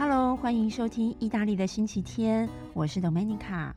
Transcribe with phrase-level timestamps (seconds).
[0.00, 3.74] Hello，欢迎收听意大利的星期天，我是 Domenica。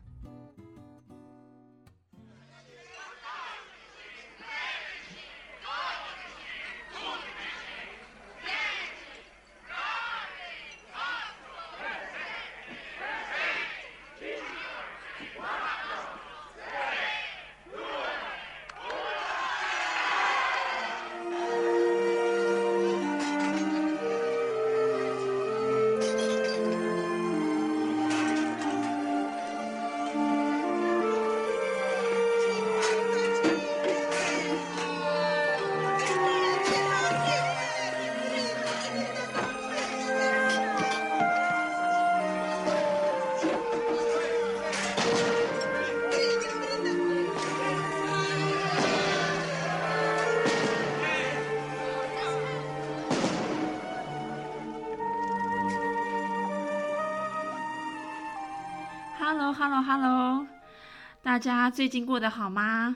[61.43, 62.95] 家最近过得好吗？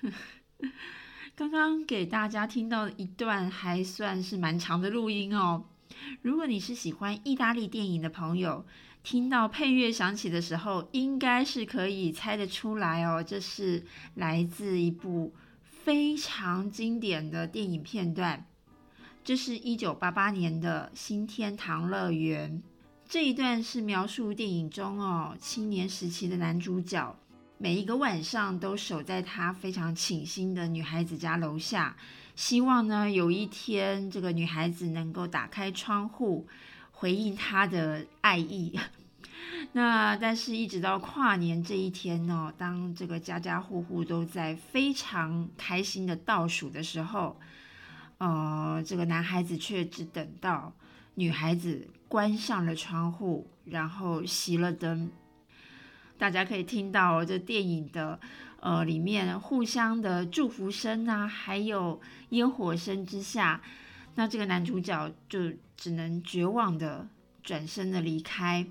[1.34, 5.64] 刚刚给大家听到一段还算是蛮长的录音哦。
[6.22, 8.64] 如果你是喜欢意大利电影的朋友，
[9.02, 13.20] 听到配乐响起的时候，应该是可以猜得出来哦。
[13.20, 18.46] 这是来自一部非常经典的电影片段，
[19.24, 22.52] 这是一九八八年的《新天堂乐园》。
[23.08, 27.18] 这一段是描述电影中哦青年时期的男主角，
[27.62, 31.94] 每一个晚上都守在他非常倾心的女孩子家楼下，
[32.34, 36.48] 希望呢有一天这个女孩子能够打开窗户
[36.90, 38.80] 回应他的爱意。
[39.72, 47.38] 那但是，一直到跨年这一天呢，当这个家家户户都在非常开心的倒数的时候，
[48.16, 50.72] 呃，这个男孩子却只等到
[51.16, 51.86] 女孩子。
[52.08, 55.12] 关上了窗户，然后熄了灯。
[56.20, 58.20] 大家可以听到这电影的
[58.60, 61.98] 呃里面互相的祝福声啊，还有
[62.28, 63.62] 烟火声之下，
[64.16, 67.08] 那这个男主角就只能绝望的
[67.42, 68.66] 转身的离开，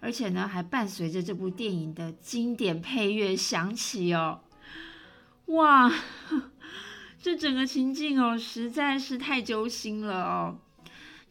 [0.00, 4.42] 而且呢还伴随着这部电影的经典配乐响起哦。
[5.46, 5.90] 哇，
[7.18, 10.58] 这整个情境哦实在是太揪心了哦。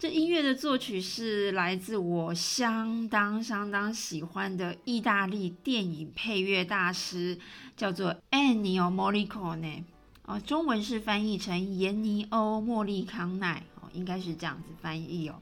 [0.01, 7.37] 这音乐的作曲是来自我相当相当喜欢的意大利电影配乐大师，
[7.77, 9.83] 叫做 Ennio Morricone，
[10.23, 15.39] 哦，中文是翻译成延尼欧·莫利康奈，哦，应该是这样子翻译哦。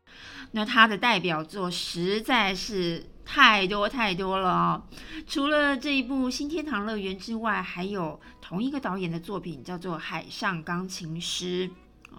[0.51, 4.83] 那他的代表作实在是太多太多了哦。
[5.25, 11.69] 除了这一部《新天堂乐园》之外，还有同一个导演的作品叫做《海上钢琴师》。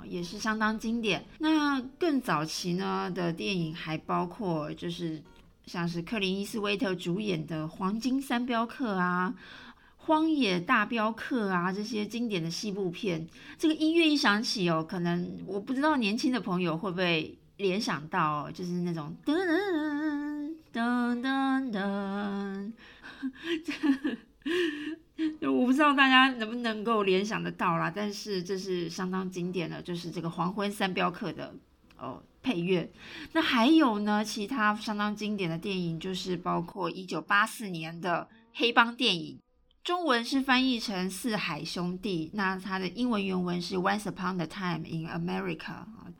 [0.06, 1.24] 也是相当经典。
[1.38, 5.22] 那更早期呢的电影还包括，就是
[5.66, 9.34] 像是克林伊斯威特主演的《黄金三镖客》啊，
[9.96, 13.28] 《荒野大镖客》啊这些经典的西部片。
[13.58, 19.34] 这个音乐一响起哦，可能我不知道年轻的朋友会不会联想到，就是那种噔
[20.72, 22.72] 噔噔噔噔。
[25.42, 31.54] 我不知道大家能不能够联想得到啦，但是这是相当经典的，就是这个《黄昏三镖客》的
[31.98, 32.91] 哦配乐。
[33.32, 39.38] 那还有呢，其他相当经典的电影，就是包括一九八四年的黑帮电影，
[39.84, 45.56] 中文是翻译成《四海兄弟》，那它的英文原文是《Once Upon a Time in America》。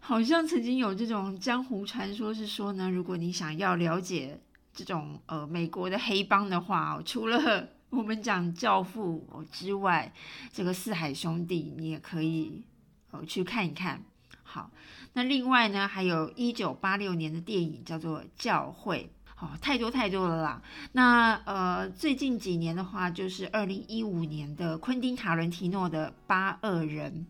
[0.03, 4.41] 好像曾经有这种江湖传说，是说呢，如果你想要了解
[4.75, 10.13] 这种呃美国的黑帮的话，除了我们讲教父之外，
[10.53, 12.63] 这个四海兄弟你也可以
[13.11, 14.03] 哦去看一看。
[14.43, 14.71] 好，
[15.13, 19.11] 那另外呢，还有一九八六年的电影叫做《教会》，
[19.45, 20.63] 哦，太多太多了啦。
[20.93, 27.27] 那呃，最近几年的话，就是二零一五年的昆汀塔伦提诺的《八恶人》。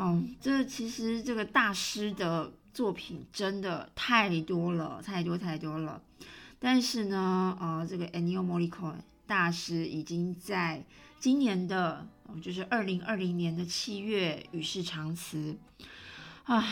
[0.00, 6.00] 哦，这其实这个大师的作品真的太多了，太多太多了。
[6.58, 9.00] 但是呢，呃，这个 Ennio Morricone。
[9.28, 10.82] 大师已经在
[11.20, 12.08] 今年的，
[12.42, 15.54] 就是二零二零年的七月与世长辞
[16.44, 16.64] 啊！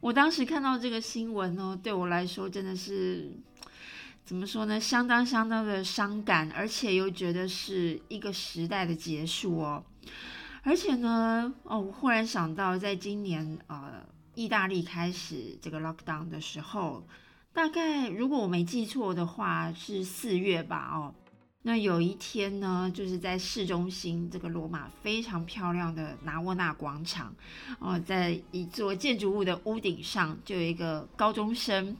[0.00, 3.30] 我当时看到这个新闻呢，对我来说真的是
[4.24, 4.80] 怎么说呢？
[4.80, 9.84] 相当相当的伤感，而且又觉得是一个时代的结束哦。
[10.62, 14.02] 而且呢，哦，我忽然想到，在今年呃，
[14.34, 17.06] 意大利开始这个 lockdown 的时候，
[17.52, 20.90] 大概如果我没记错的话，是四月吧？
[20.94, 21.14] 哦。
[21.64, 27.32] 那有一天呢，就是在市中心这个罗马非常漂亮的拿沃纳广场，
[27.78, 31.96] 哦，在一座建筑物的屋顶上，就有一个高中生，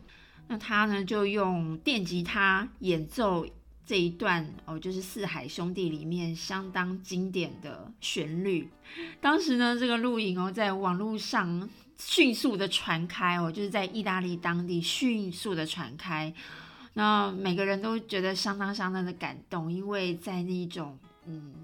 [0.49, 3.47] 那他呢就用电吉他演奏
[3.87, 8.69] 这一段哦，就是《四海兄弟》里面相当经典的旋律。
[9.21, 16.35] 当时呢，这个录影哦，在网络上迅速的传开哦，就是在意大利当地迅速的传开。
[16.95, 21.55] 那每个人都觉得相当相当的感动，因为在那种嗯，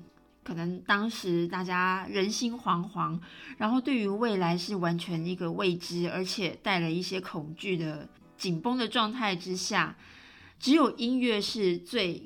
[0.42, 3.18] 可能当时大家人心惶惶，
[3.58, 9.94] 然后对于未来是完全一个未知，而且带了一些恐惧的紧绷的状态之下，
[10.58, 12.22] 只有音乐是最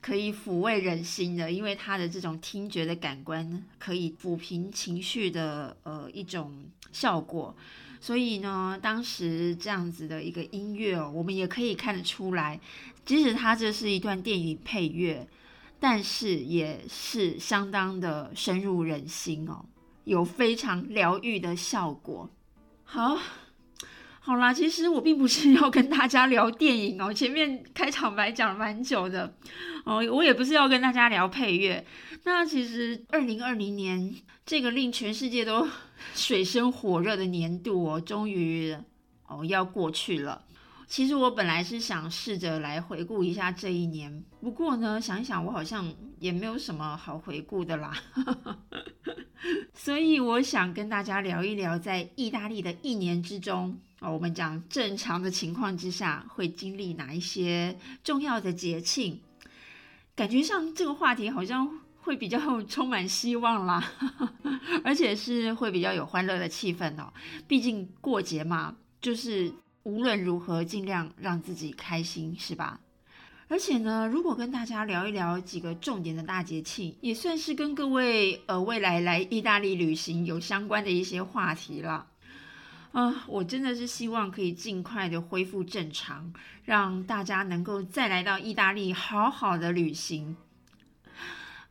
[0.00, 7.56] 可以抚慰人心的，因为它的这种听觉的感官可以抚平情绪的呃一种效果。
[8.06, 12.60] 所以呢，当时这样子的一个音乐哦，我们也可以看得出来，
[13.04, 15.26] 即使它这是一段电影配乐，
[15.80, 19.64] 但是也是相当的深入人心哦，
[20.04, 22.30] 有非常疗愈的效果。
[22.84, 23.18] 好，
[24.20, 29.34] 好啦，其实我并不是要跟大家聊电影哦，前面开场白讲了蛮久的
[29.84, 31.84] 哦，我也不是要跟大家聊配乐。
[32.22, 34.14] 那其实二零二零年
[34.44, 35.66] 这个令全世界都
[36.14, 38.76] 水深火热的年度哦，终于
[39.26, 40.44] 哦要过去了。
[40.88, 47.92] 其实我本来是想试着来回顾一下这一年，不过呢，想一想我好像也没有什么好回顾的啦。
[49.74, 59.20] 所以我想跟大家聊一聊，在意大利的一年之中哦，我们讲正常的情况之下会经历哪一些重要的节庆。
[60.14, 61.80] 感觉上这个话题好像。
[62.06, 63.82] 会比较 充满希望啦，
[64.84, 67.12] 而且是会比较有欢乐的气氛哦。
[67.48, 72.80] 毕竟过节嘛，就是无论如何尽量让自己开心，是吧？
[73.48, 82.06] 而且呢，如果跟大家聊一聊几个重点的大节庆，也算是跟各位呃未来来意大利旅行有相关的一些话题了。
[82.92, 86.32] 啊，我真的是希望可以尽快的恢复正常，
[86.64, 90.36] 让大家能够再来到意大利好好的旅行。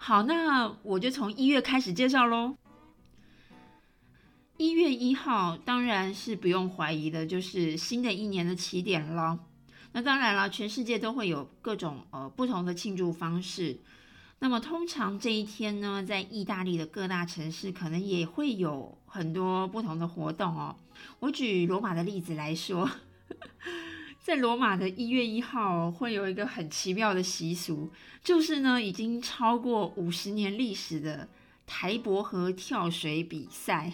[0.05, 2.57] 好，那我就从一月开始介绍喽。
[4.55, 9.39] 一月一号当然是不用怀疑的，就是新的一年的起点了。
[9.93, 13.79] 那当然了，全世界都会有各种呃不同的庆祝方式。
[14.37, 20.75] 那么通常这一天呢，在意大利的各大城市可能也会有很多不同的活动哦。
[21.19, 22.87] 我举罗马的例子来说。
[24.25, 27.91] 在罗马的一月一号会有一个很奇妙的习俗，
[28.23, 31.29] 就是呢，已经超过五十年历史的
[31.67, 33.93] 台伯河跳水比赛。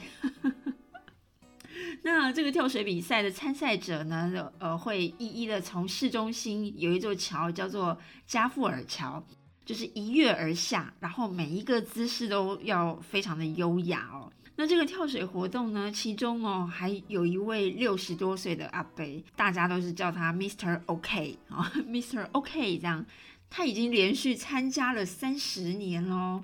[2.04, 9.22] 那这个跳水比赛的参赛者呢，呃，会一一的从市中心有一座桥叫做加富尔桥，
[9.66, 14.32] 就是一跃而下，然后每一个姿势都要非常的优雅哦。
[14.62, 19.04] 那这个跳水活动呢，其中哦还有一位六十多岁的阿伯，
[19.36, 20.80] 大家都是叫他 Mr.
[20.86, 22.28] OK 啊，Mr.
[22.32, 23.04] OK 这样，
[23.50, 26.44] 他已经连续参加了三十年喽，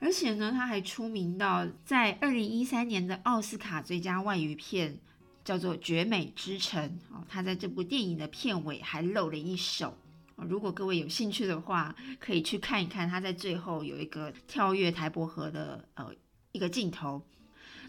[0.00, 4.98] 而且呢，他还出名到在二零一三年的奥斯卡最佳外语片
[5.44, 9.96] 叫做《绝美之城》哦，他在这部电影的片尾还露了一手，
[10.34, 16.12] 如果各位有兴趣的话，可以去看一看，他在最后有一个跳跃台伯河的呃
[16.50, 17.22] 一个镜头。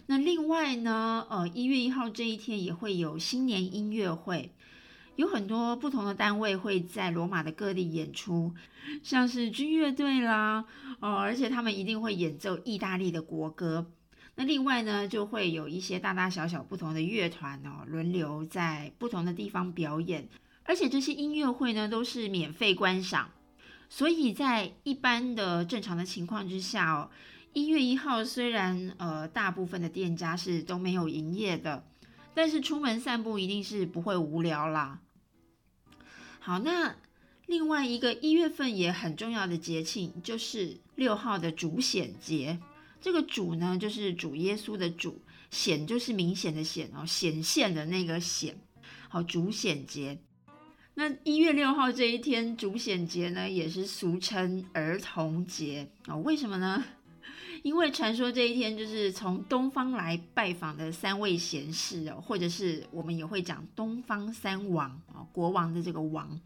[0.06, 4.52] 那另外呢，呃，一月一号这一天也会有新年音乐会，
[5.16, 8.52] 有很多不同的单位会在罗马的各地演出，
[9.02, 10.66] 像是军乐队啦，
[11.00, 13.90] 哦，而且他们一定会演奏意大利的国歌。
[14.34, 20.28] 那另外呢，就会有一些大大小小不同的乐团哦，轮流在不同的地方表演，
[20.64, 23.30] 而且这些音乐会呢都是免费观赏，
[23.88, 27.08] 所以在一般的正常的情况之下哦。
[27.54, 31.86] 一月一号，虽然呃大部分的店家是都没有营业的，
[32.34, 35.00] 但是出门散步一定是不会无聊啦。
[36.40, 36.96] 好，那
[37.46, 42.58] 另外一个一月份也很重要的节庆就是六号的主显节。
[43.00, 45.20] 这个主呢，就是主耶稣的主，
[45.50, 48.58] 显就是明显的显哦，显现的那个显。
[49.08, 50.18] 好，主显节。
[50.94, 56.18] 那一月六号这一天，主显节呢，也是俗称儿童节哦。
[56.18, 56.82] 为什么呢？
[57.64, 66.38] 因为传说这一天就是从东方来拜访的三位贤士哦，或者是我们也会讲东方三王啊，国王的这个王。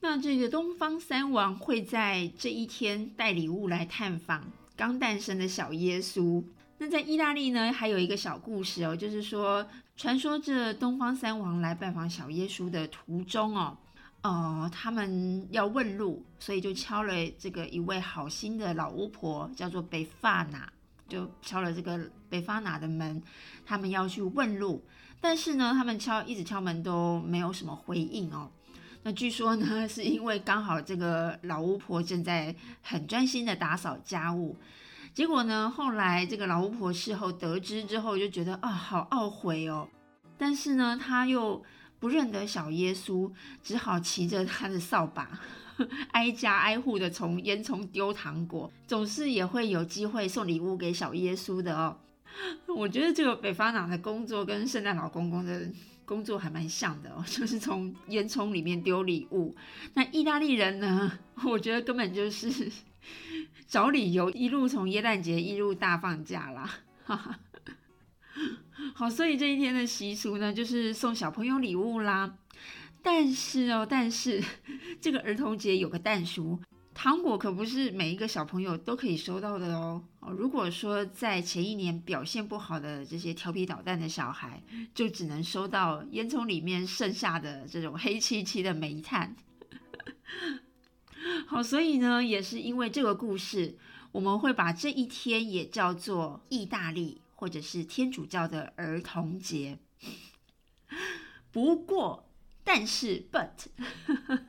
[0.00, 6.42] 那这个东方三王会在这一天带礼物来探访刚诞生的小耶稣。
[6.78, 9.64] 那在意大利呢，还有一个小故事哦，就是说
[9.96, 13.78] 传说这东方三王来拜访小耶稣的途中哦，
[14.24, 20.66] 呃，他们要问路，所以就敲了这个一位好心的老巫婆，叫做北发拿，
[21.06, 23.22] 就敲了这个北发拿的门，
[23.66, 24.82] 他们要去问路。
[25.20, 28.50] 但是呢，他们敲一直敲门都没有什么回应哦。
[29.02, 34.56] 那据说呢， 是因为刚好这个老巫婆正在很专心的打扫家务。
[35.12, 39.86] 结果呢，后来这个老巫婆事后得知之后，就觉得啊，好懊悔哦。
[40.38, 41.62] 但是呢，她又
[42.04, 43.32] 不认得小耶稣，
[43.62, 45.40] 只好骑着他的扫把，
[46.12, 51.96] 挨家挨户的从烟囱丢糖果，总是也会有机会送礼物给小耶稣的哦。
[52.68, 55.66] 我觉得这个北方党的工作跟圣诞老公公的
[56.04, 59.56] 工作还蛮像的哦， 就是从烟囱里面丢礼物。
[59.94, 61.10] 那意大利人呢，
[61.42, 62.70] 我觉得根本就是
[63.66, 66.70] 找理由，一路从耶诞节一路大放假啦，
[67.06, 67.40] 哈哈。
[68.96, 72.38] 好，所以这一天的习俗呢，就是送小朋友礼物啦。
[73.02, 74.40] 但是哦，但是
[75.00, 76.60] 这个儿童节有个蛋书，
[76.94, 80.00] 糖果可不是每一个小朋友都可以收到的哦。
[80.20, 84.62] 哦，如果说在前一年表现不好的这些调皮捣蛋的小孩，
[84.94, 89.34] 就只能收到烟囱里面剩下的这种黑漆漆的煤炭。
[91.48, 93.76] 好，所以呢，也是因为这个故事，
[94.12, 97.20] 我们会把这一天也叫做意大利。
[97.34, 99.78] 或者是天主教的儿童节，
[101.50, 102.28] 不过，
[102.62, 103.66] 但是，but，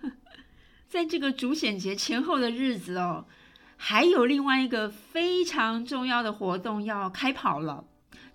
[0.88, 3.28] 在这个主显节前后的日子哦，
[3.76, 7.86] 还有另外一个非常重要的活动要开跑了，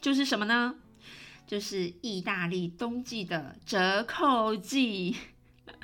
[0.00, 0.76] 就是什么呢？
[1.46, 5.16] 就是意大利冬季的折扣季。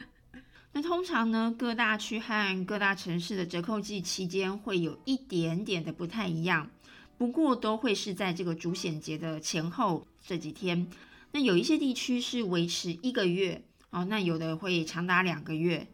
[0.72, 6.70] 那通常呢，各大区和各大城市的折扣季期间会有一点点的不太一样。
[7.18, 10.86] 不过都会是在这个主显节的前后这几天，
[11.32, 15.86] 那有一些地区是维持一个月哦，那有的会长达两个月。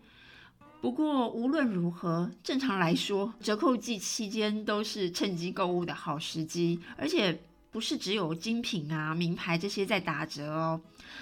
[0.80, 10.80] 不过无论如何，正常来说，折扣季期间都是趁机购物的好时机，而且不是只有精品啊、名牌这些在打折哦，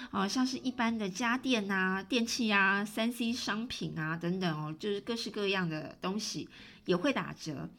[0.09, 6.49] 啊，像是一般的家电啊、电器啊、三 C 商品啊等等哦，就是各式各样的东西
[6.85, 7.69] 也会打折。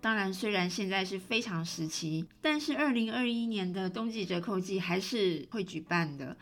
[0.00, 6.36] 当然，虽然现在是非常时期，但是二零二一年的冬季折扣季还是会举办的。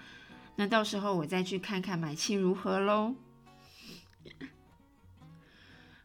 [0.57, 3.15] 那到时候我再去看看买气如何喽。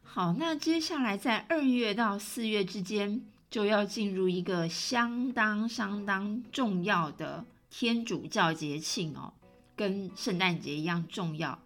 [0.02, 9.34] 好，那接下来在二月到四月之间，就要进入一个相当相当重要的天主教节庆哦，
[9.76, 11.60] 跟圣诞节一样重要，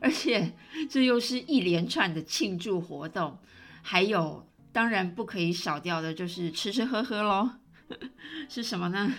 [0.00, 0.52] 而且
[0.88, 3.38] 这又是一连串的庆祝活动，
[3.82, 4.46] 还有。
[4.72, 7.50] 当然不可以少掉的就是吃吃喝喝喽，
[8.48, 9.12] 是什么呢？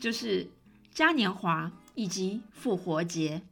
[0.00, 0.48] 就是
[0.92, 3.42] 嘉年华以及复活节。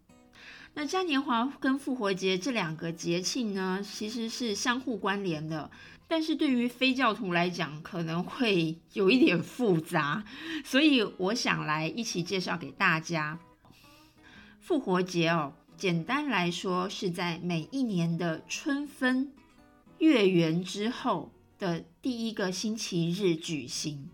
[0.74, 5.70] 那嘉年华跟复活节这两个节庆呢，其实是相互关联的，
[6.06, 10.24] 但是对于非教徒来讲可能会有一点复杂，
[10.64, 13.38] 所以我想来一起介绍给大家。
[14.60, 19.32] 复活节哦，简单来说是在每一年的春分。
[19.98, 24.08] 月圆之后的第一个星期日举行，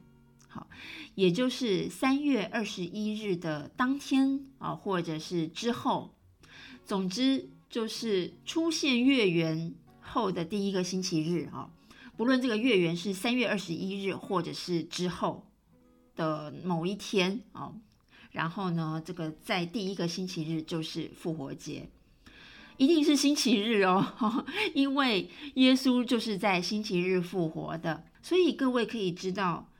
[0.49, 0.69] 好，
[1.15, 6.15] 也就是三月二十一日的当天啊，或者是之后，
[6.85, 11.71] 总之就是出现月圆后的第一个星期日啊。
[12.17, 15.47] 不论这个月圆是三月二十一日，或者是之后
[16.15, 17.75] 的某一天啊，
[18.31, 21.91] 然后呢，这个在第一个星期日就是复活节。
[22.77, 29.71] 一定是星期日哦， 因为耶稣就是在星期日复活的，所以各位可以知道，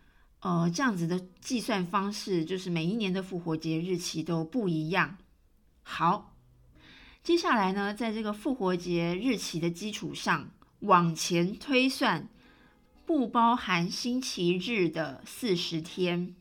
[0.41, 5.17] 呃，这样子的计算方式，就是每一年的复活节日期都不一样。
[5.83, 6.37] 好，
[7.23, 12.29] 接下来呢，在这个复活节日期的基础上往前推算，
[13.05, 16.37] 不包含星期日的四十天。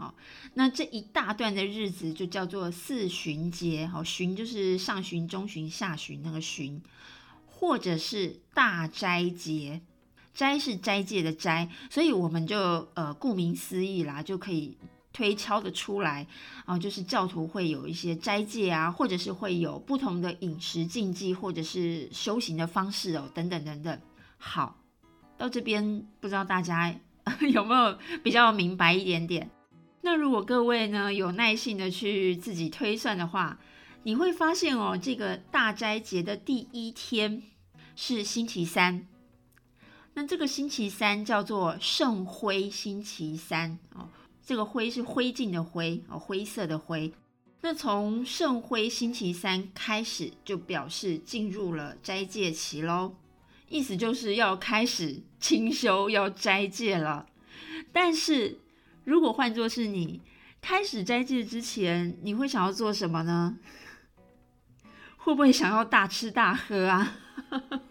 [0.00, 0.14] 好，
[0.54, 6.80] 那这一大段的日子就叫做四旬节，好，旬就是上旬、中旬、下旬那个旬，
[7.44, 9.82] 或者是大斋节，
[10.32, 12.56] 斋是斋戒的斋，所以我们就
[12.94, 14.78] 呃顾名思义啦，就可以
[15.12, 16.26] 推敲的出来
[16.64, 24.00] 啊，就是教徒会有一些斋戒啊，或者是会有不同的饮食禁忌，或者是修行的方式哦，等等等等。
[24.38, 24.80] 好，
[25.36, 26.94] 到这边不知道大家
[27.52, 29.50] 有没有比较明白一点点？
[30.02, 33.58] 那如果各位呢有耐心的去自己推算的话，
[34.04, 37.42] 你会发现哦，这个大斋节的第一天
[37.94, 39.06] 是星期三。
[40.14, 44.08] 那这个星期三叫做圣灰星期三哦，
[44.44, 47.12] 这个灰是灰烬的灰哦，灰色的灰。
[47.60, 53.14] 那从圣辉星期三开始，就表示进入了斋戒期喽，
[53.68, 57.26] 意思就是要开始清修、要斋戒了。
[57.92, 58.58] 但是
[59.10, 60.22] 如果换作是你
[60.60, 63.58] 开始斋戒之前，你会想要做什么呢？
[65.16, 67.16] 会不会想要大吃大喝啊？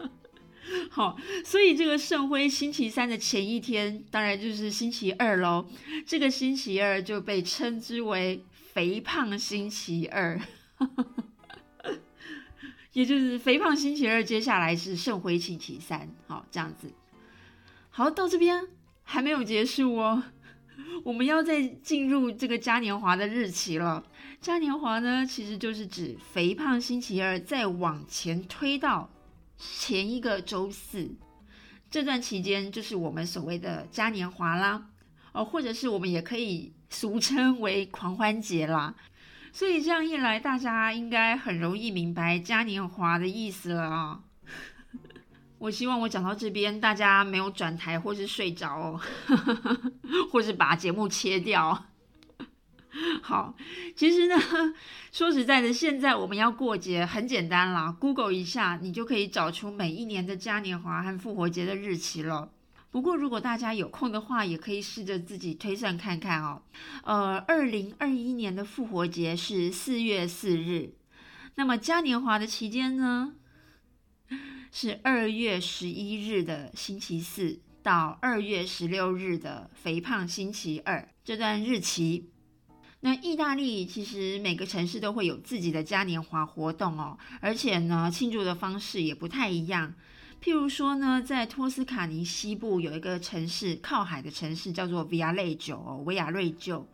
[0.90, 5.68] 好，所以这个圣辉星期三的前一天，当然就是星期二喽。
[6.08, 8.46] 这个星期二就被称之为。
[8.72, 10.40] 肥胖星期二，
[12.94, 16.94] 也就是肥胖星期二，接下来是圣辉星期三，好，这样子。
[17.90, 18.68] 好，到这边
[19.04, 20.24] 还没有结束哦，
[21.04, 24.04] 我们要再进入这个嘉年华的日期了。
[24.42, 29.10] 嘉年华呢，其实就是指肥胖星期二再往前推到
[29.58, 31.16] 前一个周四，
[31.90, 34.88] 这段期间就是我们所谓的嘉年华啦，
[35.34, 36.74] 哦，或者是我们也可以。
[36.92, 38.96] 俗称为狂欢节啦，
[39.54, 44.22] 所以这样一来，大家应该很容易明白嘉年华的意思了啊！
[45.60, 49.00] 我希望我讲到这边，大家没有转台或是睡着哦，
[50.32, 51.86] 或是把节目切掉。
[53.22, 53.54] 好，
[53.96, 54.36] 其实呢，
[55.12, 62.50] 说实在的，现在我们要过节很简单啦，Google 一下，你就可以找出每一年的嘉年华和复活节的日期了。
[62.90, 66.64] 不过，如果大家有空的话，也可以试着自己推算看看哦。
[67.04, 70.94] 呃，二零二一年的复活节是四月四日，
[71.56, 73.34] 那么嘉年华的期间呢，
[74.72, 82.30] 是二月十一日的星期四到二月十六日的肥胖星期二这段日期。
[83.02, 89.94] 那意大利其实每个城市都会有自己的嘉年华活动哦，而且呢，庆祝的方式也不太一样。
[90.44, 96.88] 譬如说呢，在托斯卡尼西部有一个城市，靠海的城市叫做维亚雷酒维亚瑞旧。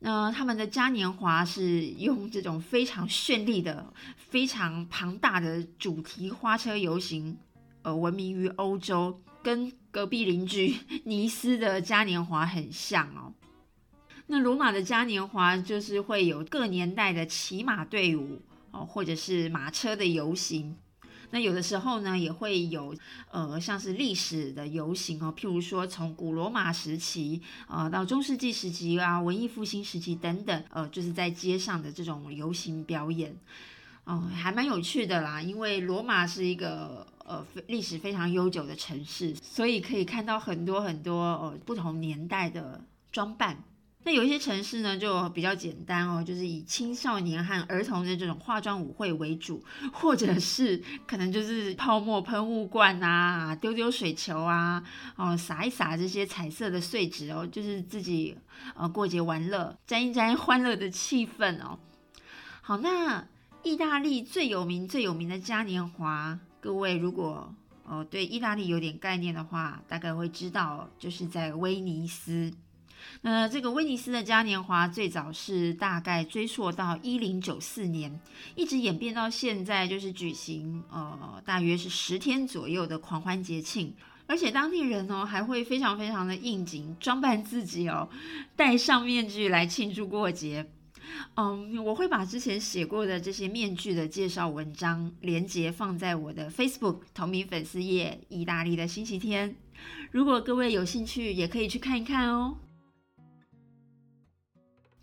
[0.00, 7.36] 那他们的嘉年华是用这种非常绚丽的、非常庞大的主题花车游行，
[7.82, 13.34] 呃，闻名于欧洲，跟隔壁邻居 尼斯的嘉年华很像哦。
[14.28, 20.76] 那罗马的嘉年华就是会有各年代的骑马队伍哦，或者是马车的游行。
[21.30, 22.94] 那有的时候呢，也会有
[23.30, 33.36] 呃，像是历史的游行哦，譬如说从古罗马时期啊到中世纪时期啊，文艺复兴时期等等，呃，就是在街上的这种游行表演，
[34.04, 35.42] 哦，还蛮有趣的啦。
[35.42, 43.62] 因为罗马是一个呃历史非常悠久的城市，所以可以看到很多很多呃不同年代的装扮。
[44.08, 54.82] 那有一些城市呢，就比较简单哦，就是以青少年和儿童的这种化妆舞会为主，或者是可能就是泡沫喷雾罐啊，丢丢水球啊，
[55.16, 58.34] 哦，撒一撒这些彩色的碎纸哦，就是自己
[58.74, 61.78] 呃过节玩乐，沾一沾欢乐的气氛哦。
[62.62, 63.28] 好，那
[63.62, 72.50] 意大利最有名最有名的嘉年华，各位如果哦对意大利有点概念的话，大概会知道，就是在威尼斯。
[73.22, 78.20] 那这个威尼斯的嘉年华最早是大概追溯到一零九四年，
[78.54, 83.94] 一直演变到现在，就是举行呃大约是十天左右的狂欢节庆，
[84.26, 88.08] 而且当地人哦还会非常非常的应景，装扮自己哦，
[88.54, 90.70] 戴上面具来庆祝过节。
[91.36, 99.56] 嗯，我会把之前写过的这些面具的介绍文章连接放在我的 Facebook 同名粉丝页“意大利的星期天”，
[100.12, 102.58] 如果各位有兴趣，也可以去看一看哦。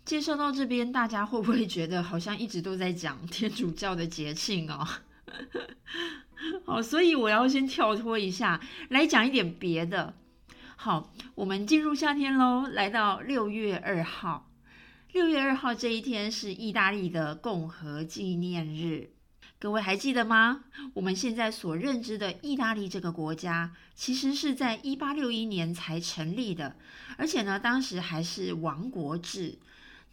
[0.06, 4.86] 介绍到这边，大家会不会觉得好像一直都在讲天主教的节庆哦？
[6.64, 10.14] 好，所以我要先跳脱一下，来讲一点别的。
[10.76, 14.48] 好，我们进入夏天喽，来到六月二号。
[15.10, 19.10] 六月二号这一天是意大利的共和纪念日，
[19.58, 20.66] 各位还记得吗？
[20.94, 26.76] 我们现在所认知的意大利这个国家，其实是在一八六一年才成立的，
[27.16, 29.58] 而且呢，当时还是王国制。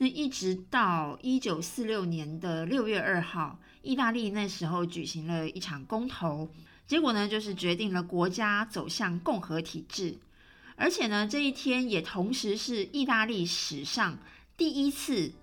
[0.07, 6.49] 一直到一九四六年的六月二号，意大利那时候举行了一场公投，
[6.85, 10.17] 结果呢就是决定了国家走向共和体制，
[10.75, 14.17] 而且呢这一天也同时是意大利史上
[14.55, 15.33] 第一次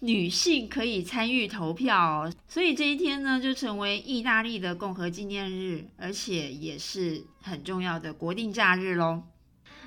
[0.00, 9.22] 女性可以参与投票，所以这一天呢就成为意大利的共和纪念日，而且也是很重要的国定假日喽。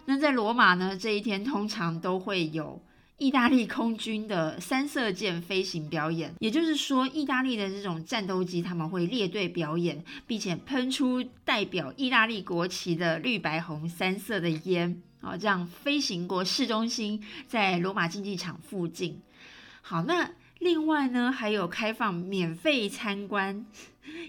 [0.06, 2.82] 那在罗马呢这一天通常都会有。
[3.20, 19.22] 意大利空军的三色箭飞行表演，也就是说，意大利的这种战斗机他们会列队表演，并且喷出代表意大利国旗的绿白红三色的烟，好，这样飞行过市中心，在罗马竞技场附近。
[19.82, 23.66] 好，那另外呢，还有开放免费参观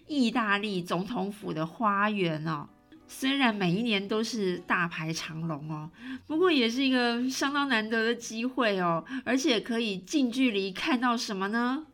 [0.08, 2.68] 意大利总统府的花园哦。
[3.12, 5.90] 虽然每一年都是大排长龙哦，
[6.28, 11.86] 不过也是一个相当难得的机会哦，而且可以近距离看到什么呢？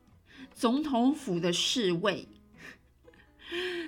[0.54, 2.28] 总统府的侍卫。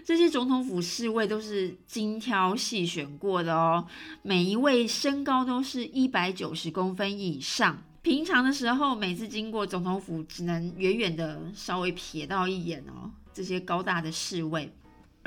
[0.07, 3.87] 这些总统府侍卫都是精挑细选过的哦，
[4.23, 7.85] 每一位身高都是一百九十公分以上。
[8.01, 13.11] 平常的时候，每次经过总统府，只能远远的稍微瞥到一眼哦。
[13.35, 14.73] 这些高大的侍卫，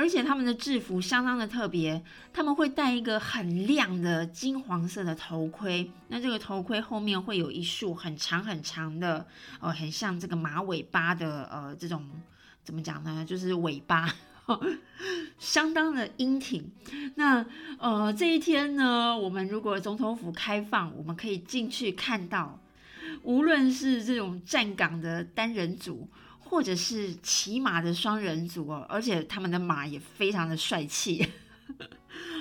[0.02, 2.02] 而且他们的制服相当的特别，
[2.34, 5.92] 他们会戴一个很亮的金黄色的头盔。
[6.08, 9.28] 那这个头盔后面会有一束很长很长的，
[9.60, 12.04] 呃，很像这个马尾巴的，呃，这种
[12.64, 13.24] 怎么讲呢？
[13.24, 14.12] 就是尾巴。
[15.38, 16.72] 相当的英挺。
[17.14, 17.46] 那
[17.78, 22.60] 呃，这一天呢，我们如果总统府开放，我们可以进去看到，
[23.22, 26.10] 无论是这种站岗的单人组，
[26.52, 31.26] 或者是骑马的双人组哦，而且他们的马也非常的帅气。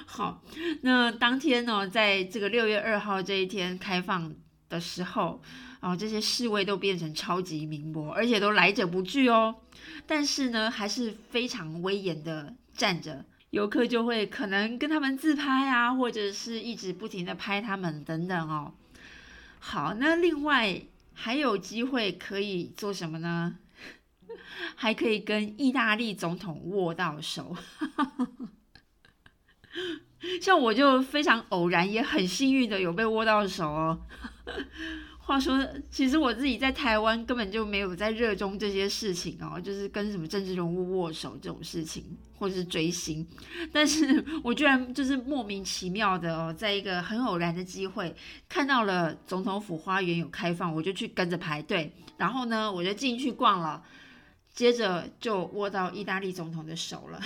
[0.04, 0.42] 好，
[0.82, 4.34] 那当天呢，在这个六月二号这一天开放
[4.68, 5.40] 的时候。
[5.80, 9.54] 哦，这些侍卫都变成超级名模，而且都来者不拒哦。
[10.06, 18.74] 但是呢，还是非常威严的站着，游客就会可能跟他们自拍啊，或者是一直不停的拍他们等等哦。
[19.58, 20.82] 好，那另外
[21.14, 23.56] 还有机会可以做什么呢？
[24.74, 27.56] 还可以跟意大利总统握到手，
[30.40, 34.00] 像我就非常偶然也很幸运的有被握到手哦。
[35.18, 42.04] 话说，其实我自己在台湾根本就没有在热衷这些事情哦，就是跟什么政治人物握手这种事情，
[42.36, 43.24] 或者是追星。
[43.72, 48.12] 但是我居然就是莫名其妙的哦，在一个很偶然的机会
[48.48, 53.80] 看到了总统府花园有开放，我就去跟着排队，然后呢，我就进去逛了，
[54.54, 57.20] 接着就握到意大利总统的手了。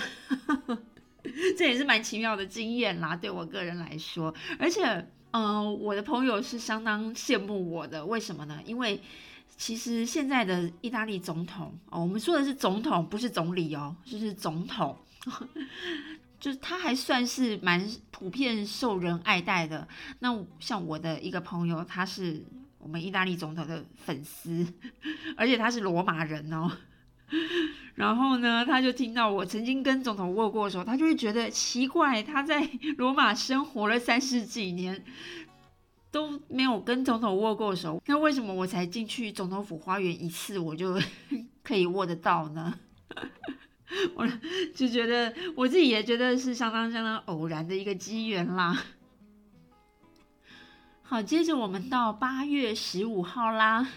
[1.57, 5.07] 这也是蛮奇妙的经验啦，对我个人来说，而且。
[5.37, 8.57] 嗯，我的朋友是相当羡慕我的，为什么呢？
[8.65, 9.01] 因为
[9.57, 14.97] 其实现在的意大利总统哦，我们说的是总统，不是总理哦，就是总统，
[16.39, 19.85] 就是他还算是蛮普遍受人爱戴的。
[20.19, 22.41] 那像我的一个朋友，他是
[22.79, 24.65] 我们意大利总统的粉丝，
[25.35, 26.71] 而且他是罗马人哦。
[27.95, 35.03] 然后呢，他就听到我曾经跟总统握过手，他就会觉得奇怪，他在罗马生活了三十几年，
[36.11, 40.99] 都没有跟总统握过手，那为什么我才进去总统府花园一次，我就
[41.63, 42.77] 可以握得到呢？
[44.15, 44.27] 我
[44.73, 48.83] 就觉得我自己也觉得是相当相当偶然的一个机缘啦。
[51.01, 53.87] 好，接着我们到八月十五号啦。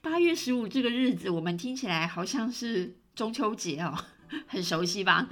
[0.00, 2.96] 八月十五这个日子，我们听起来好像是。
[3.14, 3.94] 中秋节哦，
[4.48, 5.28] 很熟悉吧？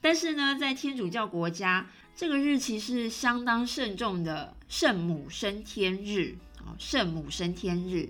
[0.00, 8.08] 但是呢，在天主教国家，这个日期是相当慎重的圣母升天日哦，圣母升天日。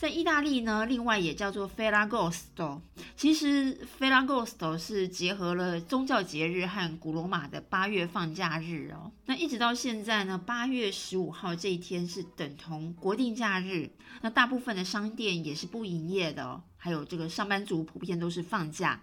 [0.00, 2.80] 在意大利呢，另外也叫做 Ferragosto。
[3.14, 9.12] 其实 Ferragosto 是结合了宗教节日和古罗马的八月放假日哦。
[9.26, 13.90] 那一直到现在呢，八月十五号这一天是等同国定假日。
[14.22, 18.98] 那大部分的商店也是不营业的哦，还有这个上班族普遍都是放假。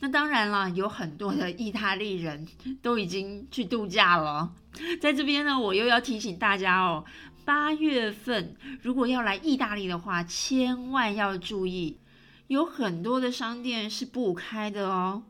[0.00, 2.46] 那当然了，有很多的意大利人
[2.82, 4.52] 都已经去度假了。
[5.00, 7.04] 在这边呢，我又要提醒大家哦。
[7.44, 11.98] 八月份如果要来意大利的话，千万要注意，
[12.46, 15.24] 有很多的商店是不开的哦。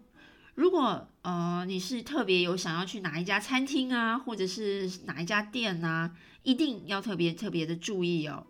[0.54, 8.46] 如果呃你是特别有想要去哪一家餐厅啊，或者是哪一家店呐，一定要特别特别的注意哦。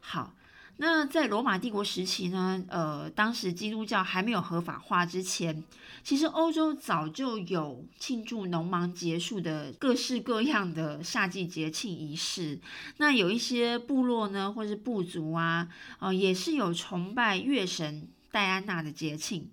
[0.00, 0.34] 好。
[0.78, 5.62] 那在罗马帝国时期呢，呃，当时基督教还没有合法化之前，
[6.02, 12.58] 其实欧洲早就有庆祝农忙结束的各式各样的夏季节庆仪式。
[12.96, 15.68] 那有一些部落呢，或是部族啊，
[16.00, 19.48] 呃，也是有崇拜月神戴安娜的节庆。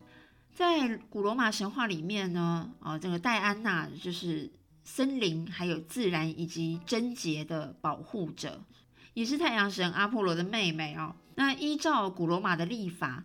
[0.55, 4.49] 在古罗马神话里面呢，呃，这个戴安娜就是
[4.83, 8.63] 森林、还有自然以及贞洁的保护者。
[9.13, 11.15] 也是太阳神阿波罗的妹妹哦。
[11.35, 13.23] 那依照古罗马的历法，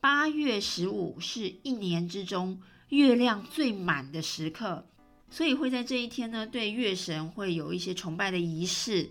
[0.00, 4.86] 八月十五是一年之中月亮最满的时刻，
[5.30, 9.10] 所以会在这一天呢，对月神会有一些崇拜的仪式。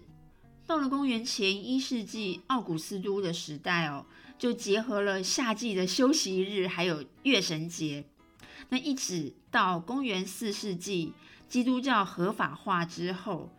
[0.68, 4.06] 到了公元前一世纪奥古斯都的时代哦，
[4.38, 8.06] 就结合了夏季的休息日，还有月神节。
[8.70, 11.14] 那一直到公元四世纪
[11.50, 13.50] 基督教合法化之后。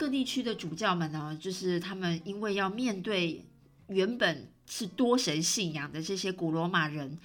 [0.00, 3.44] 各地区的主教们呢，就是他们因为要面对
[3.88, 7.18] 原本是多神信仰的这些古罗马人，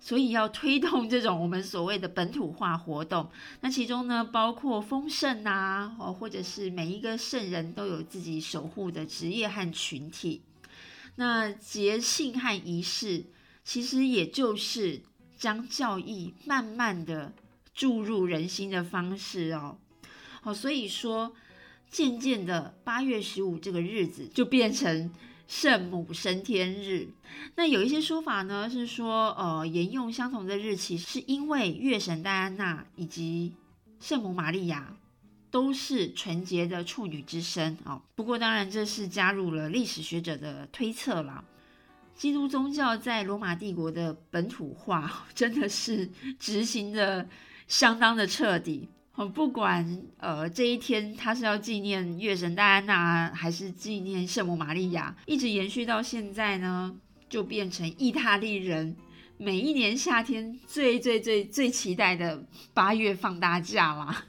[0.00, 3.30] 所以要推动这种我们所谓的本土化活动。
[3.60, 10.40] 那其中呢，包括丰盛啊，哦，或者是每一个圣人都有自己守护的职业和群体。
[11.16, 13.26] 那节庆和仪式，
[13.62, 15.02] 其实也就是
[15.36, 17.34] 将教义慢慢的
[17.74, 19.76] 注入人心的方式哦。
[20.44, 21.34] 哦，所以说，
[21.92, 25.12] 渐渐的，八月十五这个日子就变成。
[25.48, 27.08] 圣母升天日，
[27.56, 33.52] 那有一些说法呢，是说，呃，沿用相同的日期，是因为月神戴安娜以及
[34.00, 34.96] 圣母玛利亚
[35.50, 38.00] 都是纯洁的处女之身哦。
[38.14, 41.44] 不过，当然这是加入了历史学者的推测啦。
[42.14, 47.28] 基督宗教在罗马帝国的本土化， 真的是执行的
[47.68, 48.88] 相当的彻底。
[49.14, 56.96] 我，不管呃这一天他是要纪念月神戴安娜，还是纪念圣母玛利亚，一直延续到现在呢，
[57.28, 58.96] 就变成意大利人
[59.36, 64.24] 每一年夏天最最最最期待的八月放大假啦。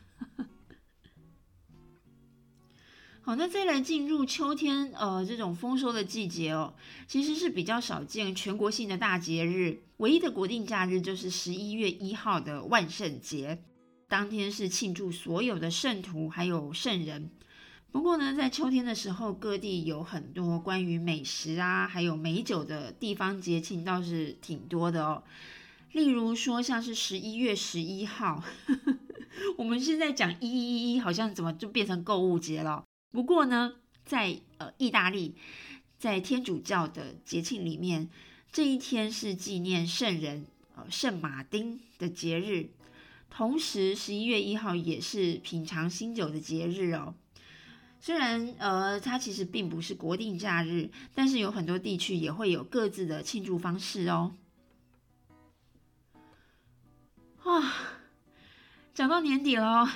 [3.22, 6.74] 好，那再来进入秋天，呃，这种丰收的季节哦，
[7.08, 13.64] 其实是比较少见全国性的大节日，唯一的国定假日就是十一月一号的万圣节。
[14.14, 17.32] 当天是庆祝所有的圣徒还有圣人。
[17.92, 25.24] 不过呢，在秋天的时候，各地有很多关于美食啊，还有美酒的地方节庆倒是挺多的哦。
[25.94, 28.44] 例如说，像是十一月十一号，
[29.58, 32.84] 我们现在讲一一一，好像怎么就变成购物节了？
[33.12, 33.74] 不过呢，
[34.06, 35.34] 在呃意大利，
[35.98, 38.08] 在天主教的节庆里面，
[38.52, 40.46] 这一天是纪念圣人
[40.76, 42.70] 呃圣马丁的节日。
[43.36, 47.16] 同时，十一月一号也是品尝新酒的节日哦。
[48.00, 54.34] 虽然呃，它其实并不是国定假日，但是有很多地区也会有各自的庆祝方式哦。
[57.44, 57.74] 啊，
[58.94, 59.88] 讲到年底喽，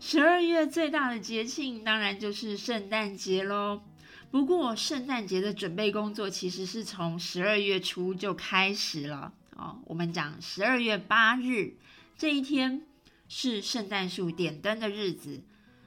[0.00, 3.82] 十二月最大的节庆当然就是圣诞节喽。
[4.30, 9.34] 不过，圣诞节的准备工作其实是从十二月初就开始了。
[9.56, 11.76] 哦，我们讲十二月八日
[12.18, 12.82] 这一天
[13.28, 15.44] 是圣诞树点灯的日子，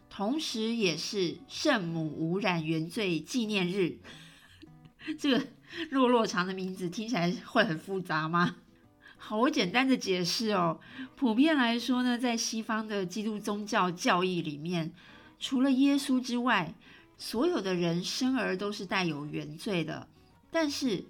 [0.09, 3.97] 同时也是圣母无染原罪纪念日。
[5.19, 5.47] 这个
[5.91, 8.55] 落落长的名字听起来会很复杂吗？
[9.17, 10.79] 好，我简单的解释哦。
[11.17, 14.93] 普遍来说呢，在西方的基督宗教教义里面，
[15.39, 16.73] 除了耶稣之外，
[17.17, 20.07] 所有的人生而都是带有原罪的，
[20.49, 21.03] 但是。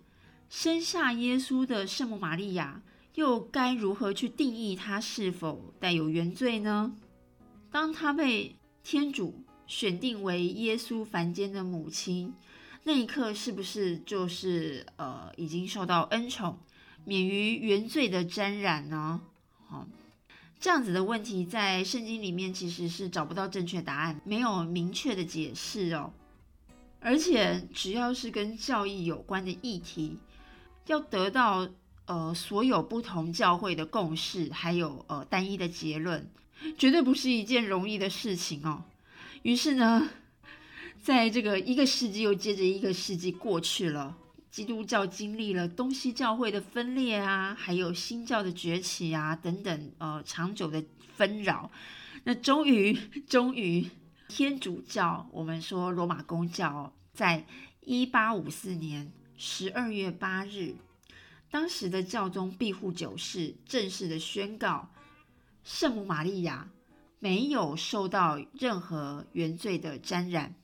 [0.50, 2.82] 生下耶稣的圣母玛利亚，
[3.16, 6.96] 又该如何去定义她是否带有原罪呢？
[7.70, 12.34] 当她被天主选定为耶稣凡间的母亲，
[12.84, 16.58] 那一刻是不是就是呃已经受到恩宠，
[17.04, 19.20] 免于原罪的沾染呢？
[19.68, 19.86] 好，
[20.62, 26.14] 这样子的问题在圣经里面其实是找不到正确答案，没有明确的解释哦。
[27.02, 30.18] 而且只要是跟教义有关的议题。
[30.88, 31.68] 要得到
[32.06, 36.30] 呃所有不同教会的共识，还有呃单一的结论，
[36.78, 38.84] 绝对不是一件容易的事情哦。
[39.44, 40.10] 于是呢，
[41.02, 44.16] 在这个一个世纪又接着一个世纪过去了，
[44.50, 50.84] 基督教经历了东西教会的分裂啊，还有新教的崛起啊等等呃长久的
[51.16, 51.70] 纷扰，
[52.24, 52.94] 那终于
[53.28, 53.86] 终于
[54.30, 57.46] 天主教，我们说罗马公教，在
[57.82, 59.12] 一八五四年。
[59.40, 60.74] 十二月八日，
[61.52, 64.90] 当时的教宗庇护九世正式的宣告，
[65.64, 66.68] 圣母玛利亚
[67.20, 70.56] 没有受到任何原罪的沾染，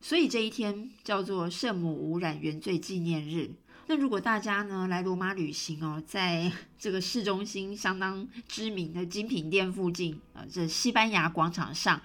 [0.00, 3.52] 所以这一天叫做圣母无染原罪纪念日。
[3.86, 12.02] 那如果大家呢来罗马旅行哦，在这个市中心相当知名的精品店附近，呃，这西班牙广场上，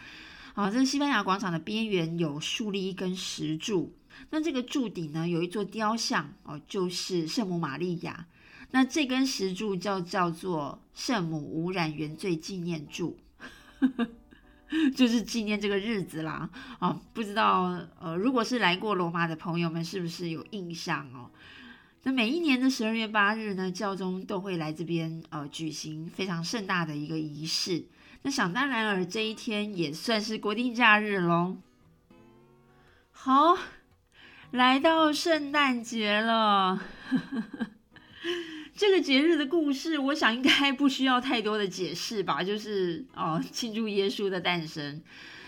[0.54, 3.92] 啊，这西班牙广场的边缘有树立一根石柱。
[4.30, 8.28] 那这个柱顶呢，有一座雕像哦，就是圣母玛利亚。
[8.74, 13.18] 那这根石柱叫叫做圣母无染原罪纪念柱，
[14.96, 16.50] 就是纪念这个日子啦。
[16.80, 21.30] 哦，不知道呃，如果是来过罗马的朋友们，是不是有印象哦？
[22.04, 27.84] 那每一年的十二月八日呢，教宗都会来这边呃举行非常盛大的一个仪式。
[28.22, 31.58] 那想当然尔，这一天也算是国定假日喽。
[33.12, 33.58] 好。
[34.52, 36.78] 来到圣诞节了，
[38.76, 42.44] 这个节日的故事，我想应该不需要太多的解释吧？
[42.44, 45.02] 就是哦，庆祝耶稣的诞生。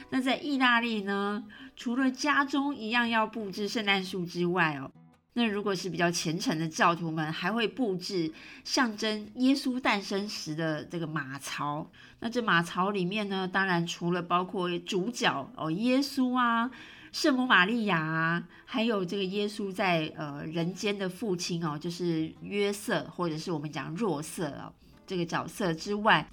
[0.10, 1.44] 那在意大利呢，
[1.76, 4.89] 除了家中一样要布置圣诞树之外哦，
[5.34, 8.32] 那如果是比较虔诚的教徒们，还会布置
[8.63, 11.92] 象征耶稣诞生时的这个马槽。
[12.22, 16.72] 那这马槽里面呢，当然除了包括主角哦，耶稣啊。
[17.13, 24.73] 圣母玛利亚，还有这个耶稣在呃人间的父亲哦，就是约瑟，或者是我们讲若瑟哦
[25.06, 26.28] 这个角色之外，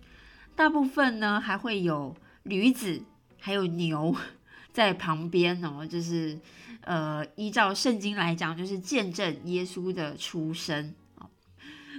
[0.57, 3.03] 大部分呢还会有驴子，
[3.39, 4.17] 还有牛
[4.73, 6.41] 在旁边哦，就是
[6.81, 11.29] 呃依照圣经来讲，就是见证耶稣的出生哦，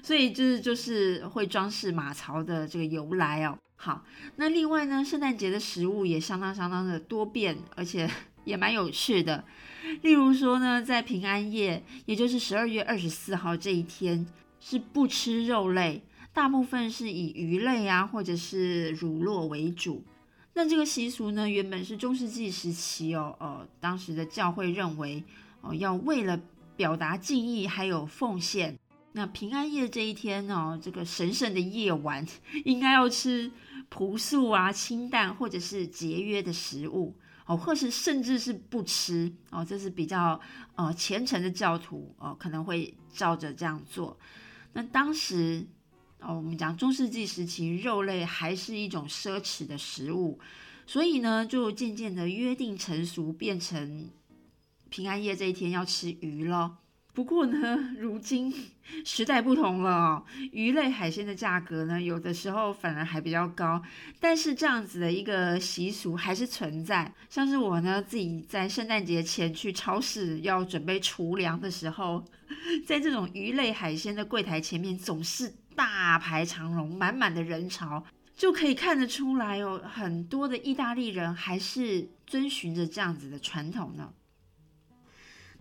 [0.01, 3.55] 所以就是就是会装饰马槽的这个由来哦。
[3.75, 4.03] 好，
[4.37, 8.09] 那另外呢，圣诞节的食物也相当相当的多变，而且。
[8.43, 9.43] 也蛮有趣的，
[10.01, 14.25] 例如说呢，在平安夜，也就是十二月二十四号这一天，
[14.59, 16.01] 是不吃肉类，
[16.33, 20.03] 大部分是以鱼类啊，或者是乳酪为主。
[20.53, 25.23] 那这个习俗呢，原本是中世纪时期哦，呃，当时的教会认为
[25.61, 26.39] 哦，要为了
[26.75, 28.77] 表达敬意还有奉献，
[29.13, 32.25] 那平安夜这一天哦，这个神圣的夜晚，
[32.65, 33.51] 应该要吃
[33.87, 37.15] 朴素啊、清淡或者是节约的食物。
[37.51, 40.39] 哦，或是甚至是不吃哦，这是比较
[40.75, 44.17] 呃虔诚的教徒哦，可能会照着这样做。
[44.71, 45.67] 那当时
[46.21, 50.39] 哦，我们讲中世纪时期，肉类还是一种奢侈的食物，
[50.87, 54.09] 所以呢，就渐渐的约定成熟，变成
[54.89, 56.77] 平安夜这一天要吃鱼了。
[57.13, 58.53] 不过呢，如今
[59.03, 63.81] 时代不同了哦，鱼类海鲜的价格呢，有的时候反而还比较高。
[64.19, 67.13] 但是这样子的一个习俗还是存在。
[67.29, 72.23] 像是我呢，自己在圣诞节前去超市要准备厨粮的时候，
[72.85, 78.01] 在这种鱼类海鲜的柜台前面，总是大排长龙，满满的人潮，
[78.37, 84.13] 就可以看得出来哦，很多的意大利人还是遵循着这样子的传统呢。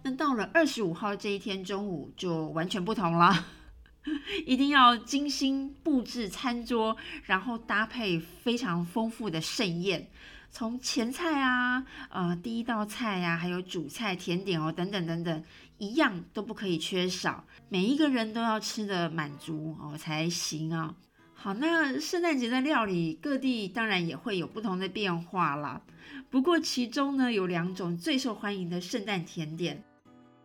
[0.03, 3.47] 那到了二十五号这一天中午就完全不同了，
[4.47, 10.11] 一定要精心布置餐桌，然后搭配非常丰富的盛宴，
[10.51, 15.45] 从前菜啊、呃第一道菜呀，还有主菜、甜点哦等等等等，
[15.77, 20.95] 一样都不可以缺少，每一个人都要吃的满足哦才行啊。
[21.35, 25.83] 好，那圣诞节的料理各地当然也会有不同的变化啦，
[26.31, 29.85] 不过其中呢有两种最受欢迎的圣诞甜点。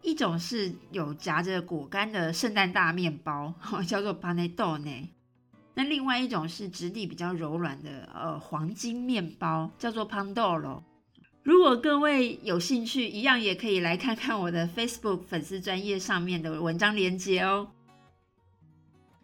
[0.05, 3.53] 一种是有夹着果干的圣诞大面包，
[3.87, 5.07] 叫做 panettone。
[5.73, 10.81] 那另外一种是质地比较柔软的呃黄金面包，叫做 pandoro。
[11.43, 17.69] 如果各位有兴趣，一样也可以来看看我的 Facebook 粉丝专业上面的文章连接哦。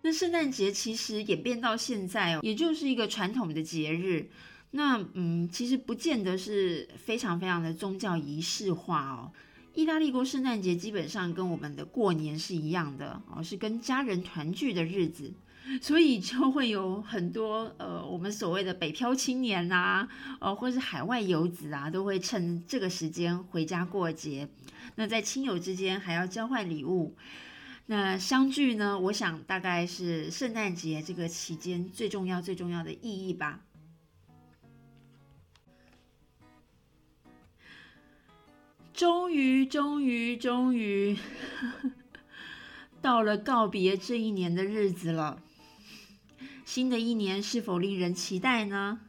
[0.04, 4.30] 那圣诞节其实演变到现在哦，也就是一个传统的节日。
[4.72, 9.32] 那嗯，其实不见得是非常非常的宗教仪式化哦。
[9.74, 15.34] 意大利过圣诞节基本上跟我们的过年是一样的哦，是跟家人团聚的日子，
[15.82, 20.08] 所以就会有很多呃，我们所谓的北漂青年呐，
[20.40, 24.50] 呃，或是海外游子啊，都会趁这个时间回家过节。
[24.96, 27.16] 那在亲友之间还要交换礼物，
[27.86, 33.62] 那相聚呢，我想大概是圣诞节这个期间最重要最重要的意义吧。
[39.02, 41.18] 终于，终于，终于
[43.02, 45.42] 到了告别这一年的日子了。
[46.64, 49.00] 新的一年是否令人期待呢？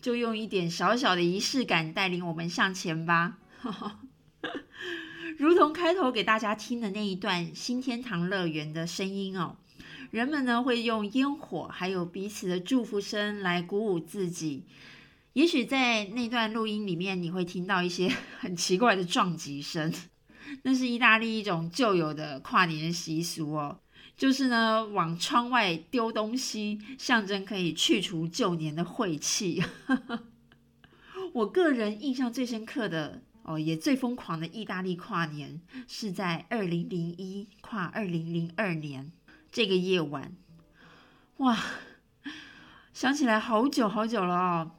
[0.00, 3.40] 就用一点小小的仪式感带领我们向前吧。
[5.36, 9.58] 如同开头给大家听的那一段新天堂乐园的声音哦，
[10.10, 14.64] 人们呢会用烟火还有彼此的祝福声来鼓舞自己。
[15.34, 19.90] 也许在那段录音里面，你会听到一些 很奇怪的撞击声，
[20.62, 23.80] 那是意大利一种旧有的跨年习俗哦，
[24.14, 29.62] 就是呢往窗外丢东西，象征可以去除旧年的晦气。
[31.32, 39.10] 我个人印象最深刻的哦，也最疯狂的意大利跨年，是在二零零一跨二零零二年
[39.50, 40.36] 这个夜晚，
[41.38, 41.58] 哇，
[42.92, 44.72] 想起来好久好久了哦。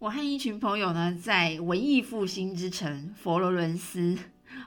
[0.00, 4.16] 我和一群朋友呢，在文艺复兴之城佛罗伦斯。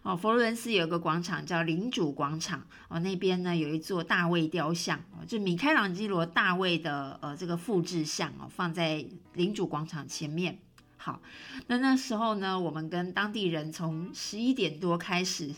[0.04, 2.64] 哦，佛罗伦斯有个广场叫领主广场。
[2.88, 4.96] 哦，那边呢有一座大卫雕像。
[5.12, 9.04] 哦，就米开朗基罗大卫的呃这个复制像哦，放在
[9.34, 10.60] 领主广场前面。
[11.06, 11.20] 好，
[11.68, 15.54] 那那时候呢，我们跟当地人从十一点多开始，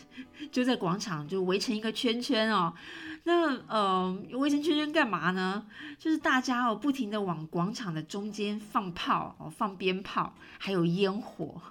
[0.50, 2.74] 就在广场就围成一个圈圈哦。
[3.22, 5.64] 那呃，围成圈圈干嘛呢？
[6.00, 11.62] 就是大家哦，不停的往广场的中间放炮哦，放鞭炮，还有烟火。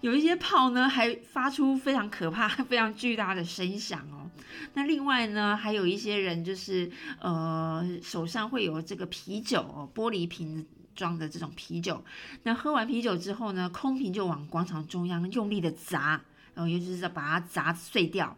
[0.00, 4.30] 有一些炮呢，还发出非常可怕、 非常巨大的声响哦。
[4.72, 6.90] 那另外呢，还有一些人就是
[7.20, 10.64] 呃，手上会有这个啤酒哦，玻璃瓶。
[10.96, 12.04] 装的这种啤酒，
[12.42, 16.20] 那喝完啤酒之后呢，空瓶就往广场中央用力的砸，
[16.54, 18.36] 然后尤其是把它砸碎掉。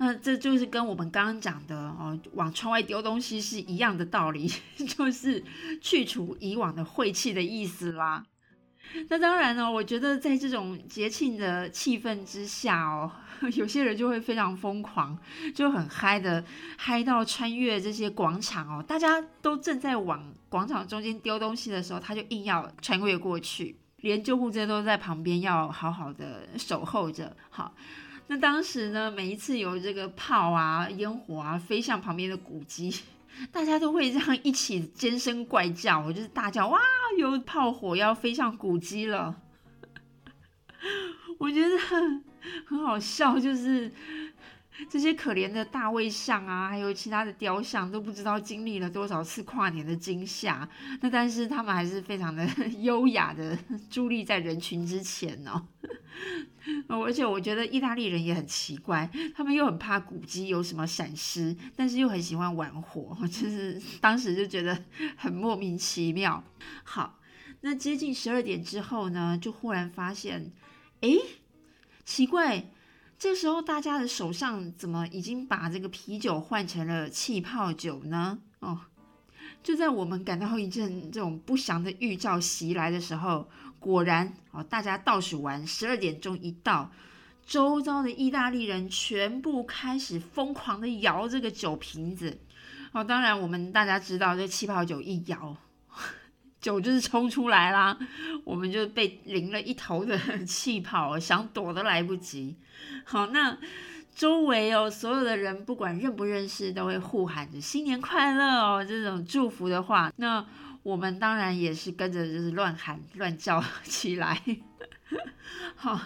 [0.00, 4.48] 那这就是跟我们刚刚讲的哦，往窗外丢东西是一样的道理，
[4.96, 5.42] 就是
[5.80, 8.24] 去除以往的晦气的意思啦。
[9.10, 13.10] 那当然呢，我觉得在这种节庆的气氛之下哦，
[13.54, 15.16] 有些人就会非常疯狂，
[15.54, 16.44] 就很嗨的
[16.76, 27.36] 嗨到穿越这些广场哦，大家都正在往广场中间丢东西的时候，他就硬要穿越过去，连救护车都在旁边要好好的守候着。
[27.50, 27.74] 好，
[28.26, 32.94] 那当时呢，每一次有这个炮啊、烟火啊飞向旁边的古迹。
[33.52, 36.80] 大家都会这样一起尖声怪叫，我就是大叫哇，
[37.16, 39.36] 有炮火要飞向古迹了，
[41.38, 41.78] 我觉得
[42.66, 43.90] 很好笑，就是。
[44.88, 50.68] 这些可怜的大卫像啊，还有其他的雕像，都不知道经历了多少次跨年的惊吓。
[51.00, 52.46] 那但是他们还是非常的
[52.78, 53.58] 优雅的
[53.90, 55.66] 伫立在人群之前 哦。
[56.86, 64.80] 而且我觉得意大利人也很奇怪，他们又很怕古迹有什么闪失，但是又很喜欢玩火，就是当时就觉得
[65.16, 66.44] 很莫名其妙。
[66.84, 67.18] 好，
[67.62, 70.52] 那接近十二点之后呢，就忽然发现，
[71.00, 71.10] 哎，
[72.08, 72.64] 奇怪。
[73.18, 78.38] 这时候，大家的手上怎么已经把这个啤酒换成了气泡酒呢？
[78.60, 78.80] 哦，
[79.62, 83.46] 就在我们感到一阵这种不祥的预兆袭来的时候，
[83.78, 86.90] 果然哦，大家倒数完十二点钟一到，
[87.44, 92.38] 周遭的意大利人全部开始疯狂的摇这个酒瓶子。
[92.92, 95.54] 哦，当然我们大家知道，这气泡酒一摇。
[96.60, 97.96] 酒就是冲出来啦，
[98.44, 102.56] 我们就被淋了一头的气泡，想躲都来不及。
[103.04, 103.56] 好，那
[104.14, 110.12] 周围哦，所有的人不管认不认识，都会呼喊着“新年快乐”哦，这种祝福的话。
[110.16, 110.44] 那
[110.82, 114.42] 我们当然也是跟着就是乱喊乱叫起来。
[115.76, 116.00] 好，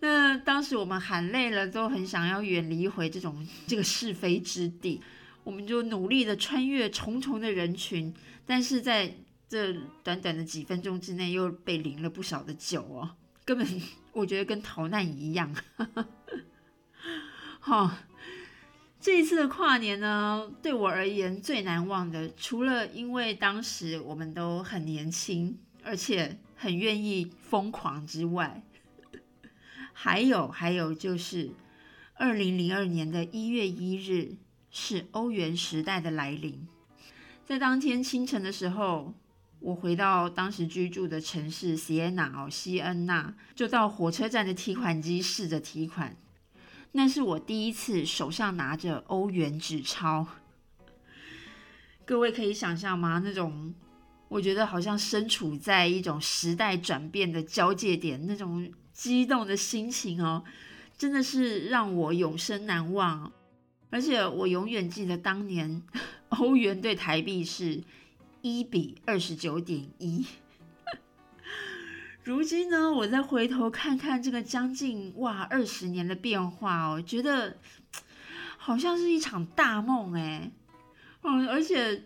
[0.00, 5.00] 那当时我们喊累了，都很想要远离回这种这个是非之地，
[5.42, 8.14] 我们就努力的穿越重重的人群，
[8.46, 9.12] 但是在
[9.48, 9.72] 这
[10.02, 13.64] 短短的几分钟之内，又被淋了不少的酒哦，根本
[14.12, 15.54] 我觉得跟逃难一样。
[17.60, 17.92] 好，
[19.00, 28.64] 这一次的跨年呢，对我而言最难忘的，除了因为当时我们都很年轻，而且很愿意疯狂之外，
[29.92, 31.52] 还有还有就是
[32.14, 34.36] 二零零二年的一月一日
[34.72, 36.66] 是欧元时代的来临，
[37.44, 39.14] 在当天清晨的时候。
[39.58, 46.16] 我回到当时居住的城市西恩纳哦，西恩纳就到火车站的提款机试着提款，
[46.92, 50.26] 那是我第一次手上拿着欧元纸钞。
[52.04, 53.20] 各位可以想象吗？
[53.24, 53.74] 那种
[54.28, 60.44] 我觉得好像身处在一种时代转变的交界点，那种激动的心情哦，
[60.96, 63.32] 真的是让我永生难忘。
[63.90, 65.82] 而且我永远记得当年
[66.28, 67.82] 欧元对台币是。
[68.46, 70.24] 一比二十九点一，
[72.22, 77.56] 如今呢，我再回头看看这个将近哇二十年的变化哦，觉得
[78.56, 80.50] 好像是一场大梦哎，
[81.22, 82.02] 嗯，而且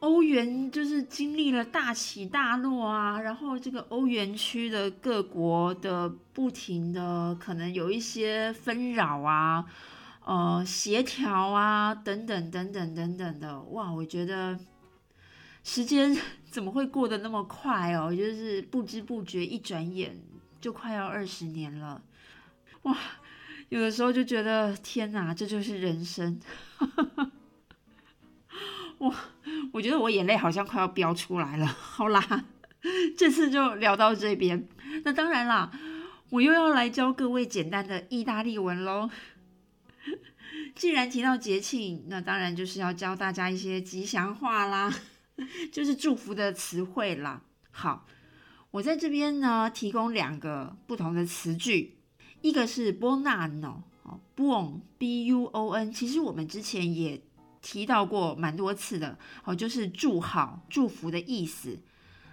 [0.00, 9.64] 欧元就是经历了大起大落啊，然后这个欧元区的各国的不停的可能有一些纷扰啊，
[10.24, 14.58] 呃，协调啊，等等等等等等的，哇，我觉得。
[15.68, 16.16] 时间
[16.50, 18.10] 怎么会过得那么快哦？
[18.10, 20.18] 就是不知不觉，一转眼
[20.62, 22.00] 就快要二十年了，
[22.84, 22.96] 哇！
[23.68, 26.40] 有的时候就觉得天哪，这就是人生。
[29.00, 29.14] 哇，
[29.74, 31.66] 我觉得我眼泪好像快要飙出来了。
[31.76, 32.46] 好啦，
[33.14, 34.66] 这次就聊到这边。
[35.04, 35.70] 那当然啦，
[36.30, 39.10] 我又要来教各位简单的意大利文喽。
[40.74, 44.90] 既然提到节庆，那当然就是要教大家一些吉祥话啦。
[45.72, 47.42] 就是祝福的词汇啦。
[47.70, 48.06] 好，
[48.70, 51.98] 我在这边呢提供两个不同的词句，
[52.42, 57.22] 一个是 “bono” 哦，bon b u o n，其实我们之前也
[57.62, 61.78] 提到过蛮多次的，哦，就是祝好、祝福的意思。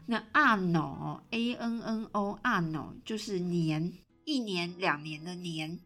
[0.08, 3.93] 那 anno，a n n o，anno 就是年，
[4.24, 5.80] 一年、两年的年。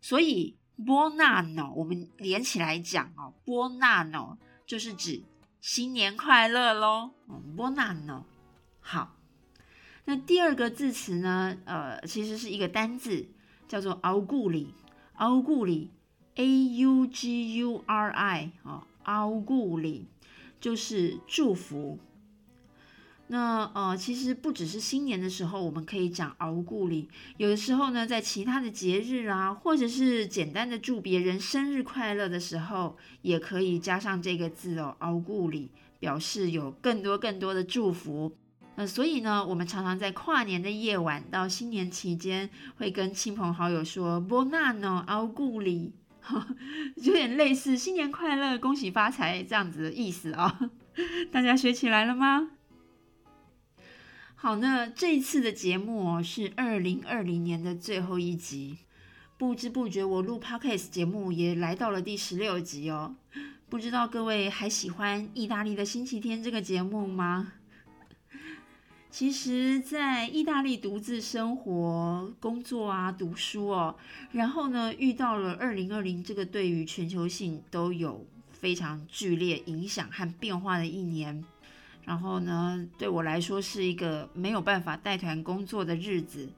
[0.00, 4.36] 所以 buono 我们连起来讲哦，buono
[4.66, 5.22] 就是指
[5.60, 7.10] 新年快乐喽。
[7.56, 8.22] buon anno
[8.80, 9.16] 好。
[10.04, 11.58] 那第二个字词呢？
[11.64, 13.26] 呃，其实是一个单字，
[13.66, 20.04] 叫做 auguri，auguri，a u g u r i 啊，auguri
[20.60, 21.98] 就是祝福。
[23.28, 27.08] 那呃，其实不只是新年的时候，我们可以讲熬故里
[27.38, 38.36] 有的时候呢，在其他的节日啊，或者是简单的祝别人生日快乐的时候，也可以加上这个字哦熬故里表示有更多更多的祝福。
[38.76, 45.90] 那所以呢，我们常常在跨年的夜晚到新年期间，会跟亲朋好友说 “Bonanno auguri”，
[47.02, 50.70] 有点类似“新年快乐，恭喜发财”这样子的意思啊。
[51.32, 52.50] 大家学起来了吗？
[54.38, 58.76] 好，那这一次的节目哦，是二零二零年的最后一集。
[59.38, 63.16] 不知不觉，我录 Podcast 节目也来到了第十六集哦。
[63.70, 67.54] 不知道各位还喜欢《意大利的星期天》这个节目吗？
[69.10, 73.96] 其实，在意大利独自生活、工作啊、读书哦，
[74.32, 81.42] 然后呢，遇到了二零二零这个对于全球性都有非常剧烈影响和变化的一年，
[82.06, 86.48] 然后呢，对我来说是一个没有办法带团工作的日子，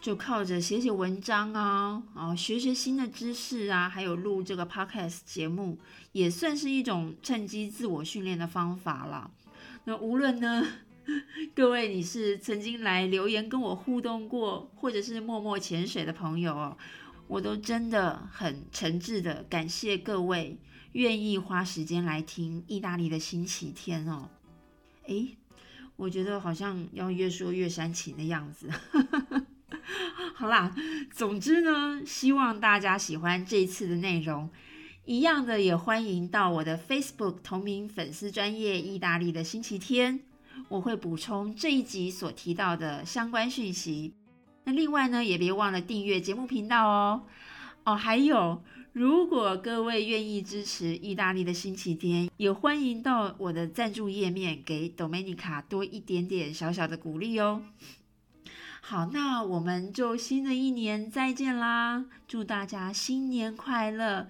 [0.00, 5.78] 就靠着写写文章啊，啊，学学新的知识啊，还有录这个 podcast 节目，
[6.12, 9.30] 也算是一种趁机自我训练的方法了。
[9.84, 10.64] 那无论呢。
[11.54, 16.78] 各位，你是曾经来留言跟我互动过，或者是默默潜水的朋友哦，
[17.26, 20.58] 我都真的很诚挚的感谢各位
[20.92, 24.30] 愿意花时间来听意大利的星期天哦。
[25.06, 25.36] 诶，
[25.96, 28.68] 我觉得好像要越说越煽情的样子。
[30.34, 30.74] 好啦，
[31.12, 34.50] 总之呢，希望大家喜欢这一次的内容。
[35.04, 40.20] 一样的，也欢迎到我的 Facebook 同名粉丝专业意大利的星期天。
[40.68, 44.14] 我会补充这一集所提到的相关讯息。
[44.64, 47.22] 那另外呢，也别忘了订阅节目频道哦。
[47.84, 48.62] 哦，还有，
[48.94, 57.62] 如果各位愿意支持意大利的星期天，也欢迎到我的赞助页面给 Domenica 多一点点小小的鼓励哦。
[58.80, 62.04] 好，那我们就新的一年再见啦！
[62.28, 64.28] 祝大家新年快乐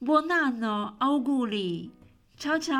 [0.00, 1.90] ，Buon anno auguri，
[2.36, 2.72] 悄悄。